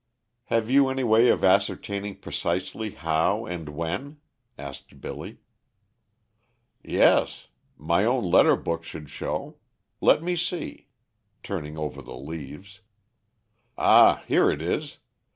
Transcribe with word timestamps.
"Have 0.45 0.67
you 0.67 0.89
any 0.89 1.03
way 1.03 1.27
of 1.29 1.43
ascertaining 1.43 2.15
precisely 2.15 2.89
how 2.89 3.45
and 3.45 3.69
when?" 3.69 4.17
asked 4.57 4.99
Billy. 4.99 5.37
"Yes; 6.83 7.49
my 7.77 8.03
own 8.03 8.23
letter 8.23 8.55
book 8.55 8.83
should 8.83 9.11
show. 9.11 9.59
Let 10.01 10.23
me 10.23 10.35
see," 10.35 10.87
turning 11.43 11.77
over 11.77 12.01
the 12.01 12.17
leaves, 12.17 12.81
"Ah, 13.77 14.23
here 14.27 14.49
it 14.49 14.63
is. 14.63 14.97